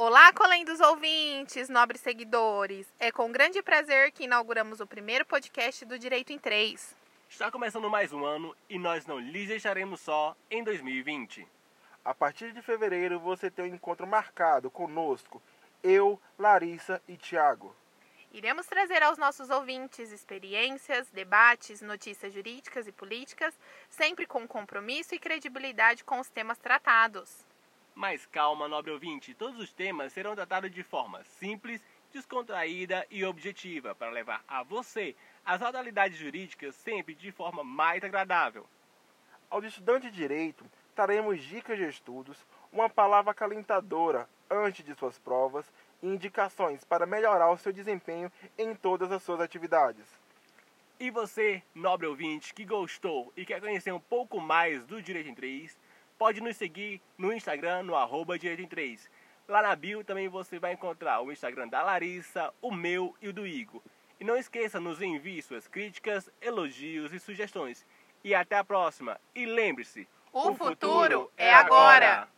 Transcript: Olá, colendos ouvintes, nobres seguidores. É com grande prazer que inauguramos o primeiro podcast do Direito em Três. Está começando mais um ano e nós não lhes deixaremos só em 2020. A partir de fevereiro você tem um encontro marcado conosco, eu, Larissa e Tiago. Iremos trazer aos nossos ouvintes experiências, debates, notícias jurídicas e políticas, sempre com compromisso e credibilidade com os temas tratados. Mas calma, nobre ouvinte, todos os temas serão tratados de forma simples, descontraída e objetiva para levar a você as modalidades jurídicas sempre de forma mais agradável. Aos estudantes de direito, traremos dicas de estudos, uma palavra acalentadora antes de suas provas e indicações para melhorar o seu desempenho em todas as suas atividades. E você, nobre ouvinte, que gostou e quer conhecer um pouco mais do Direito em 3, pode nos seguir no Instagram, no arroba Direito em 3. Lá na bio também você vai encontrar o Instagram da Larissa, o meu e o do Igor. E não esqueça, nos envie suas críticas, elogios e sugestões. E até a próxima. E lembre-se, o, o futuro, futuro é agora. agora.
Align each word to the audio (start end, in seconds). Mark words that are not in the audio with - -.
Olá, 0.00 0.32
colendos 0.32 0.78
ouvintes, 0.78 1.68
nobres 1.68 2.00
seguidores. 2.00 2.86
É 3.00 3.10
com 3.10 3.32
grande 3.32 3.60
prazer 3.60 4.12
que 4.12 4.22
inauguramos 4.26 4.78
o 4.78 4.86
primeiro 4.86 5.26
podcast 5.26 5.84
do 5.84 5.98
Direito 5.98 6.32
em 6.32 6.38
Três. 6.38 6.94
Está 7.28 7.50
começando 7.50 7.90
mais 7.90 8.12
um 8.12 8.24
ano 8.24 8.56
e 8.70 8.78
nós 8.78 9.06
não 9.06 9.18
lhes 9.18 9.48
deixaremos 9.48 10.00
só 10.00 10.36
em 10.48 10.62
2020. 10.62 11.44
A 12.04 12.14
partir 12.14 12.52
de 12.52 12.62
fevereiro 12.62 13.18
você 13.18 13.50
tem 13.50 13.64
um 13.64 13.74
encontro 13.74 14.06
marcado 14.06 14.70
conosco, 14.70 15.42
eu, 15.82 16.22
Larissa 16.38 17.02
e 17.08 17.16
Tiago. 17.16 17.74
Iremos 18.30 18.66
trazer 18.66 19.02
aos 19.02 19.18
nossos 19.18 19.50
ouvintes 19.50 20.12
experiências, 20.12 21.10
debates, 21.10 21.82
notícias 21.82 22.32
jurídicas 22.32 22.86
e 22.86 22.92
políticas, 22.92 23.52
sempre 23.90 24.26
com 24.26 24.46
compromisso 24.46 25.16
e 25.16 25.18
credibilidade 25.18 26.04
com 26.04 26.20
os 26.20 26.28
temas 26.28 26.56
tratados. 26.56 27.47
Mas 27.98 28.24
calma, 28.26 28.68
nobre 28.68 28.92
ouvinte, 28.92 29.34
todos 29.34 29.58
os 29.58 29.72
temas 29.72 30.12
serão 30.12 30.32
tratados 30.32 30.70
de 30.70 30.84
forma 30.84 31.24
simples, 31.40 31.82
descontraída 32.12 33.04
e 33.10 33.24
objetiva 33.24 33.92
para 33.92 34.12
levar 34.12 34.40
a 34.46 34.62
você 34.62 35.16
as 35.44 35.60
modalidades 35.60 36.16
jurídicas 36.16 36.76
sempre 36.76 37.12
de 37.12 37.32
forma 37.32 37.64
mais 37.64 38.04
agradável. 38.04 38.64
Aos 39.50 39.64
estudantes 39.64 40.12
de 40.12 40.16
direito, 40.16 40.64
traremos 40.94 41.42
dicas 41.42 41.76
de 41.76 41.88
estudos, 41.88 42.46
uma 42.72 42.88
palavra 42.88 43.32
acalentadora 43.32 44.30
antes 44.48 44.84
de 44.84 44.94
suas 44.94 45.18
provas 45.18 45.66
e 46.00 46.06
indicações 46.06 46.84
para 46.84 47.04
melhorar 47.04 47.50
o 47.50 47.58
seu 47.58 47.72
desempenho 47.72 48.30
em 48.56 48.76
todas 48.76 49.10
as 49.10 49.24
suas 49.24 49.40
atividades. 49.40 50.06
E 51.00 51.10
você, 51.10 51.64
nobre 51.74 52.06
ouvinte, 52.06 52.54
que 52.54 52.64
gostou 52.64 53.32
e 53.36 53.44
quer 53.44 53.60
conhecer 53.60 53.90
um 53.90 53.98
pouco 53.98 54.40
mais 54.40 54.86
do 54.86 55.02
Direito 55.02 55.30
em 55.30 55.34
3, 55.34 55.76
pode 56.18 56.40
nos 56.40 56.56
seguir 56.56 57.00
no 57.16 57.32
Instagram, 57.32 57.84
no 57.84 57.94
arroba 57.94 58.38
Direito 58.38 58.62
em 58.62 58.66
3. 58.66 59.08
Lá 59.46 59.62
na 59.62 59.74
bio 59.74 60.04
também 60.04 60.28
você 60.28 60.58
vai 60.58 60.72
encontrar 60.72 61.22
o 61.22 61.32
Instagram 61.32 61.68
da 61.68 61.82
Larissa, 61.82 62.52
o 62.60 62.70
meu 62.70 63.14
e 63.22 63.28
o 63.28 63.32
do 63.32 63.46
Igor. 63.46 63.80
E 64.20 64.24
não 64.24 64.36
esqueça, 64.36 64.80
nos 64.80 65.00
envie 65.00 65.40
suas 65.40 65.68
críticas, 65.68 66.28
elogios 66.42 67.12
e 67.12 67.20
sugestões. 67.20 67.86
E 68.22 68.34
até 68.34 68.56
a 68.56 68.64
próxima. 68.64 69.18
E 69.34 69.46
lembre-se, 69.46 70.08
o, 70.32 70.40
o 70.40 70.54
futuro, 70.54 70.70
futuro 70.74 71.32
é 71.36 71.54
agora. 71.54 72.06
agora. 72.06 72.28